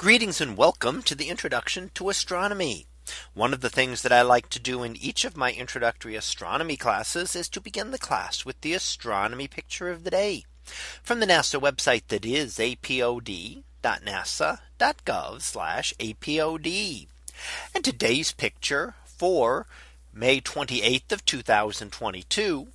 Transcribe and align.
Greetings 0.00 0.40
and 0.40 0.56
welcome 0.56 1.02
to 1.02 1.14
the 1.14 1.28
introduction 1.28 1.90
to 1.92 2.08
astronomy. 2.08 2.86
One 3.34 3.52
of 3.52 3.60
the 3.60 3.68
things 3.68 4.00
that 4.00 4.12
I 4.12 4.22
like 4.22 4.48
to 4.48 4.58
do 4.58 4.82
in 4.82 4.96
each 4.96 5.26
of 5.26 5.36
my 5.36 5.52
introductory 5.52 6.16
astronomy 6.16 6.78
classes 6.78 7.36
is 7.36 7.50
to 7.50 7.60
begin 7.60 7.90
the 7.90 7.98
class 7.98 8.42
with 8.42 8.58
the 8.62 8.72
astronomy 8.72 9.46
picture 9.46 9.90
of 9.90 10.04
the 10.04 10.10
day 10.10 10.46
from 11.02 11.20
the 11.20 11.26
NASA 11.26 11.60
website 11.60 12.04
that 12.08 12.24
is 12.24 12.56
apod.nasa.gov 12.56 13.62
apod. 15.98 17.06
And 17.74 17.84
today's 17.84 18.32
picture 18.32 18.94
for 19.04 19.66
May 20.14 20.40
28th 20.40 21.12
of 21.12 21.26
2022. 21.26 22.68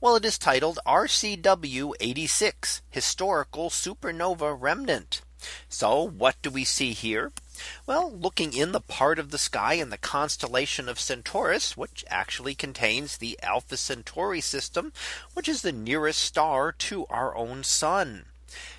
Well, 0.00 0.16
it 0.16 0.24
is 0.24 0.38
titled 0.38 0.80
RCW 0.84 1.92
86 2.00 2.82
Historical 2.90 3.70
Supernova 3.70 4.60
Remnant. 4.60 5.20
So 5.68 6.02
what 6.02 6.40
do 6.42 6.50
we 6.50 6.64
see 6.64 6.92
here? 6.92 7.32
Well, 7.86 8.10
looking 8.10 8.52
in 8.52 8.72
the 8.72 8.80
part 8.80 9.18
of 9.18 9.30
the 9.30 9.38
sky 9.38 9.74
in 9.74 9.90
the 9.90 9.98
constellation 9.98 10.88
of 10.88 10.98
Centaurus, 10.98 11.76
which 11.76 12.04
actually 12.08 12.54
contains 12.54 13.16
the 13.16 13.38
Alpha 13.42 13.76
Centauri 13.76 14.40
system, 14.40 14.92
which 15.34 15.48
is 15.48 15.62
the 15.62 15.72
nearest 15.72 16.20
star 16.20 16.72
to 16.72 17.06
our 17.06 17.36
own 17.36 17.62
sun. 17.62 18.24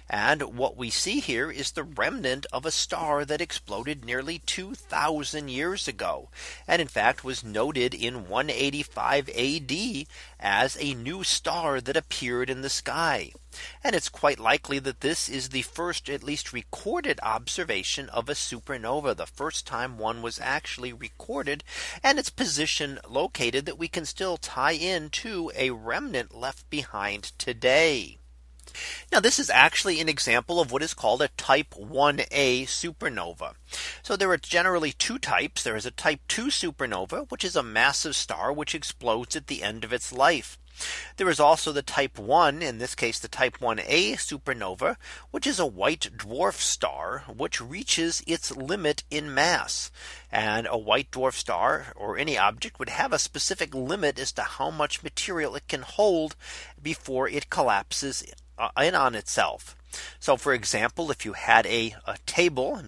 And 0.08 0.56
what 0.56 0.78
we 0.78 0.92
see 0.92 1.20
here 1.20 1.50
is 1.50 1.72
the 1.72 1.84
remnant 1.84 2.46
of 2.54 2.64
a 2.64 2.72
star 2.72 3.26
that 3.26 3.42
exploded 3.42 4.06
nearly 4.06 4.38
2000 4.38 5.50
years 5.50 5.88
ago. 5.88 6.30
And 6.68 6.80
in 6.80 6.88
fact 6.88 7.24
was 7.24 7.44
noted 7.44 7.96
in 7.96 8.30
185 8.30 9.30
AD 9.30 10.08
as 10.40 10.78
a 10.80 10.94
new 10.94 11.24
star 11.24 11.82
that 11.82 11.98
appeared 11.98 12.52
in 12.52 12.62
the 12.62 12.70
sky. 12.70 13.32
And 13.84 13.96
it's 13.96 14.10
quite 14.10 14.40
likely 14.40 14.78
that 14.80 15.02
this 15.02 15.28
is 15.28 15.50
the 15.50 15.64
first 15.64 16.08
at 16.08 16.24
least 16.24 16.54
recorded 16.54 17.20
observation 17.24 18.08
of 18.10 18.30
a 18.30 18.34
supernova. 18.34 19.18
The 19.18 19.26
first 19.26 19.66
time 19.66 19.98
one 19.98 20.22
was 20.22 20.40
actually 20.40 20.94
recorded 20.94 21.64
and 22.04 22.20
its 22.20 22.30
position 22.30 23.00
located 23.10 23.66
that 23.66 23.80
we 23.80 23.88
can 23.88 24.06
still 24.06 24.38
tie 24.38 24.74
in 24.74 25.10
to 25.10 25.52
a 25.56 25.72
remnant 25.72 26.36
left 26.36 26.70
behind 26.70 27.32
today. 27.40 28.20
Now 29.12 29.20
this 29.20 29.40
is 29.40 29.50
actually 29.50 30.02
an 30.02 30.10
example 30.10 30.60
of 30.60 30.72
what 30.72 30.82
is 30.82 30.94
called 30.94 31.22
a 31.22 31.30
type 31.30 31.76
1a 31.76 32.64
supernova. 32.64 33.54
So 34.04 34.16
there 34.16 34.32
are 34.32 34.38
generally 34.38 34.92
two 34.92 35.20
types. 35.20 35.64
There 35.64 35.76
is 35.76 35.86
a 35.86 35.92
type 35.92 36.22
2 36.28 36.48
supernova, 36.48 37.30
which 37.30 37.44
is 37.44 37.56
a 37.56 37.64
massive 37.64 38.16
star 38.16 38.52
which 38.52 38.76
explodes 38.76 39.36
at 39.36 39.48
the 39.48 39.64
end 39.64 39.84
of 39.84 39.94
its 39.94 40.12
life. 40.12 40.58
There 41.16 41.30
is 41.30 41.40
also 41.40 41.72
the 41.72 41.82
type 41.82 42.20
1 42.20 42.62
in 42.62 42.80
this 42.80 42.96
case 42.96 43.18
the 43.18 43.30
type 43.30 43.60
1a 43.60 44.16
supernova 44.16 44.98
which 45.32 45.48
is 45.48 45.58
a 45.58 45.66
white 45.66 46.10
dwarf 46.18 46.56
star 46.56 47.24
which 47.34 47.62
reaches 47.62 48.22
its 48.28 48.52
limit 48.52 49.06
in 49.10 49.34
mass 49.34 49.90
and 50.30 50.68
a 50.70 50.78
white 50.78 51.12
dwarf 51.12 51.36
star 51.36 51.94
or 51.96 52.18
any 52.18 52.38
object 52.38 52.78
would 52.78 52.90
have 52.90 53.14
a 53.14 53.20
specific 53.20 53.74
limit 53.74 54.20
as 54.20 54.34
to 54.34 54.42
how 54.42 54.70
much 54.70 55.02
material 55.02 55.56
it 55.56 55.70
can 55.70 55.84
hold 55.84 56.36
before 56.82 57.30
it 57.30 57.50
collapses 57.50 58.22
Uh, 58.58 58.70
in 58.82 58.96
on 58.96 59.16
itself. 59.16 59.76
So 60.20 60.38
for 60.38 60.54
example, 60.54 61.12
if 61.12 61.26
you 61.26 61.34
had 61.34 61.66
a, 61.66 61.96
a 62.06 62.18
table 62.26 62.82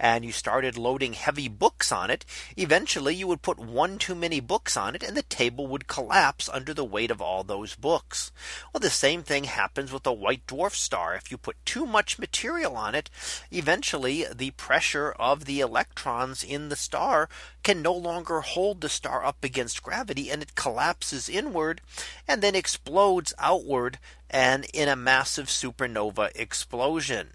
and 0.00 0.24
you 0.24 0.32
started 0.32 0.78
loading 0.78 1.12
heavy 1.12 1.46
books 1.46 1.92
on 1.92 2.10
it, 2.10 2.24
eventually 2.56 3.14
you 3.14 3.26
would 3.26 3.42
put 3.42 3.58
one 3.58 3.98
too 3.98 4.14
many 4.14 4.40
books 4.40 4.74
on 4.74 4.94
it 4.94 5.02
and 5.02 5.14
the 5.14 5.22
table 5.22 5.66
would 5.66 5.86
collapse 5.86 6.48
under 6.48 6.72
the 6.72 6.84
weight 6.84 7.10
of 7.10 7.20
all 7.20 7.44
those 7.44 7.76
books. 7.76 8.32
Well, 8.72 8.80
the 8.80 8.88
same 8.88 9.22
thing 9.22 9.44
happens 9.44 9.92
with 9.92 10.06
a 10.06 10.12
white 10.12 10.46
dwarf 10.46 10.72
star. 10.72 11.14
If 11.14 11.30
you 11.30 11.36
put 11.36 11.62
too 11.66 11.84
much 11.84 12.18
material 12.18 12.76
on 12.76 12.94
it, 12.94 13.10
eventually 13.52 14.24
the 14.34 14.52
pressure 14.52 15.12
of 15.12 15.44
the 15.44 15.60
electrons 15.60 16.42
in 16.42 16.70
the 16.70 16.76
star 16.76 17.28
can 17.62 17.82
no 17.82 17.92
longer 17.92 18.40
hold 18.40 18.80
the 18.80 18.88
star 18.88 19.22
up 19.24 19.44
against 19.44 19.82
gravity 19.82 20.30
and 20.30 20.40
it 20.42 20.54
collapses 20.54 21.28
inward 21.28 21.82
and 22.26 22.40
then 22.40 22.54
explodes 22.54 23.34
outward 23.38 23.98
and 24.30 24.64
in 24.72 24.88
a 24.88 24.96
massive 24.96 25.48
supernova 25.48 26.30
explosion. 26.34 27.32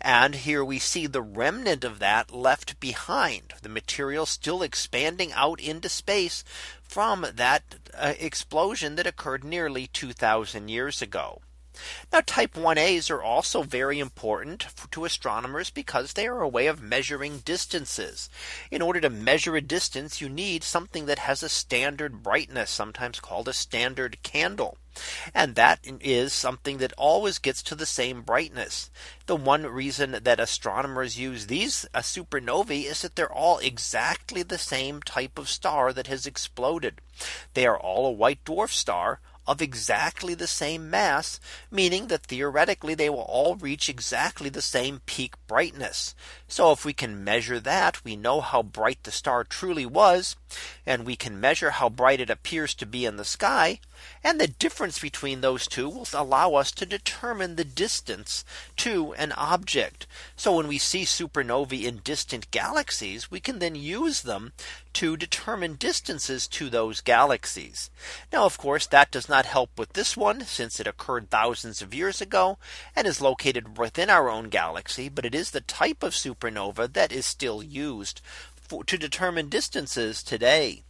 And 0.00 0.34
here 0.34 0.64
we 0.64 0.78
see 0.78 1.06
the 1.06 1.22
remnant 1.22 1.84
of 1.84 1.98
that 1.98 2.32
left 2.32 2.80
behind 2.80 3.54
the 3.62 3.68
material 3.68 4.24
still 4.24 4.62
expanding 4.62 5.32
out 5.32 5.60
into 5.60 5.88
space 5.88 6.42
from 6.82 7.26
that 7.34 7.62
uh, 7.94 8.14
explosion 8.18 8.96
that 8.96 9.06
occurred 9.06 9.44
nearly 9.44 9.86
2000 9.86 10.68
years 10.68 11.02
ago. 11.02 11.42
Now 12.12 12.20
type 12.26 12.54
1As 12.54 13.10
are 13.10 13.22
also 13.22 13.62
very 13.62 14.00
important 14.00 14.66
to 14.90 15.04
astronomers 15.04 15.70
because 15.70 16.12
they 16.12 16.26
are 16.26 16.40
a 16.40 16.48
way 16.48 16.66
of 16.66 16.82
measuring 16.82 17.38
distances. 17.38 18.28
In 18.70 18.82
order 18.82 19.00
to 19.00 19.10
measure 19.10 19.56
a 19.56 19.60
distance, 19.60 20.20
you 20.20 20.28
need 20.28 20.64
something 20.64 21.06
that 21.06 21.20
has 21.20 21.42
a 21.42 21.48
standard 21.48 22.22
brightness, 22.22 22.70
sometimes 22.70 23.20
called 23.20 23.48
a 23.48 23.52
standard 23.52 24.22
candle. 24.22 24.78
And 25.32 25.54
that 25.54 25.78
is 25.84 26.32
something 26.32 26.78
that 26.78 26.92
always 26.98 27.38
gets 27.38 27.62
to 27.62 27.76
the 27.76 27.86
same 27.86 28.22
brightness. 28.22 28.90
The 29.26 29.36
one 29.36 29.64
reason 29.64 30.18
that 30.22 30.40
astronomers 30.40 31.18
use 31.18 31.46
these 31.46 31.86
uh, 31.94 32.00
supernovae 32.00 32.84
is 32.84 33.02
that 33.02 33.14
they're 33.14 33.32
all 33.32 33.58
exactly 33.58 34.42
the 34.42 34.58
same 34.58 35.00
type 35.02 35.38
of 35.38 35.48
star 35.48 35.92
that 35.92 36.08
has 36.08 36.26
exploded. 36.26 37.00
They 37.54 37.66
are 37.66 37.78
all 37.78 38.06
a 38.06 38.10
white 38.10 38.44
dwarf 38.44 38.70
star 38.70 39.20
of 39.46 39.62
exactly 39.62 40.34
the 40.34 40.46
same 40.46 40.90
mass, 40.90 41.40
meaning 41.70 42.06
that 42.08 42.24
theoretically 42.24 42.94
they 42.94 43.10
will 43.10 43.20
all 43.20 43.56
reach 43.56 43.88
exactly 43.88 44.48
the 44.48 44.62
same 44.62 45.00
peak 45.06 45.34
brightness. 45.46 46.14
So 46.46 46.72
if 46.72 46.84
we 46.84 46.92
can 46.92 47.24
measure 47.24 47.60
that, 47.60 48.04
we 48.04 48.16
know 48.16 48.40
how 48.40 48.62
bright 48.62 49.02
the 49.02 49.10
star 49.10 49.44
truly 49.44 49.86
was, 49.86 50.36
and 50.86 51.04
we 51.04 51.16
can 51.16 51.40
measure 51.40 51.70
how 51.70 51.88
bright 51.88 52.20
it 52.20 52.30
appears 52.30 52.74
to 52.74 52.86
be 52.86 53.04
in 53.04 53.16
the 53.16 53.24
sky. 53.24 53.80
And 54.22 54.40
the 54.40 54.48
difference 54.48 54.98
between 54.98 55.40
those 55.40 55.66
two 55.66 55.88
will 55.88 56.06
allow 56.12 56.54
us 56.54 56.70
to 56.72 56.86
determine 56.86 57.56
the 57.56 57.64
distance 57.64 58.44
to 58.78 59.12
an 59.14 59.32
object. 59.32 60.06
So 60.36 60.56
when 60.56 60.68
we 60.68 60.78
see 60.78 61.02
supernovae 61.02 61.84
in 61.84 61.98
distant 61.98 62.50
galaxies, 62.50 63.30
we 63.30 63.40
can 63.40 63.58
then 63.58 63.74
use 63.74 64.22
them 64.22 64.52
to 64.94 65.16
determine 65.16 65.74
distances 65.76 66.48
to 66.48 66.68
those 66.68 67.00
galaxies. 67.00 67.90
Now, 68.32 68.44
of 68.44 68.58
course, 68.58 68.86
that 68.86 69.10
does 69.10 69.28
not 69.28 69.46
help 69.46 69.78
with 69.78 69.92
this 69.92 70.16
one 70.16 70.44
since 70.44 70.80
it 70.80 70.86
occurred 70.86 71.30
thousands 71.30 71.80
of 71.80 71.94
years 71.94 72.20
ago 72.20 72.58
and 72.96 73.06
is 73.06 73.20
located 73.20 73.78
within 73.78 74.10
our 74.10 74.28
own 74.28 74.48
galaxy. 74.48 75.08
But 75.08 75.24
it 75.24 75.34
is 75.34 75.50
the 75.50 75.60
type 75.60 76.02
of 76.02 76.14
supernova 76.14 76.92
that 76.92 77.12
is 77.12 77.26
still 77.26 77.62
used 77.62 78.20
for, 78.54 78.84
to 78.84 78.96
determine 78.96 79.48
distances 79.48 80.22
today. 80.22 80.82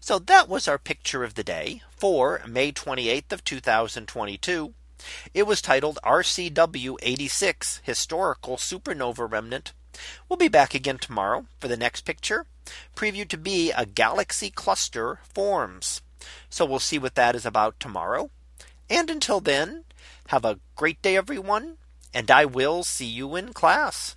So 0.00 0.18
that 0.18 0.48
was 0.48 0.66
our 0.66 0.78
picture 0.78 1.24
of 1.24 1.34
the 1.34 1.44
day 1.44 1.82
for 1.96 2.42
May 2.46 2.72
28th 2.72 3.32
of 3.32 3.44
2022. 3.44 4.74
It 5.32 5.46
was 5.46 5.62
titled 5.62 5.98
RCW 6.04 6.96
86 7.02 7.80
Historical 7.84 8.56
Supernova 8.56 9.30
Remnant. 9.30 9.72
We'll 10.28 10.36
be 10.36 10.48
back 10.48 10.74
again 10.74 10.98
tomorrow 10.98 11.46
for 11.58 11.68
the 11.68 11.76
next 11.76 12.02
picture 12.02 12.46
previewed 12.94 13.28
to 13.28 13.38
be 13.38 13.72
a 13.72 13.86
galaxy 13.86 14.50
cluster 14.50 15.20
forms. 15.22 16.02
So 16.48 16.64
we'll 16.64 16.78
see 16.78 16.98
what 16.98 17.14
that 17.14 17.34
is 17.34 17.46
about 17.46 17.80
tomorrow. 17.80 18.30
And 18.88 19.10
until 19.10 19.40
then, 19.40 19.84
have 20.28 20.44
a 20.44 20.58
great 20.76 21.00
day, 21.02 21.16
everyone. 21.16 21.76
And 22.12 22.30
I 22.30 22.44
will 22.44 22.82
see 22.82 23.06
you 23.06 23.36
in 23.36 23.52
class. 23.52 24.16